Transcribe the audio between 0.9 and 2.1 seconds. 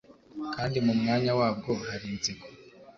mwanya wabwo hari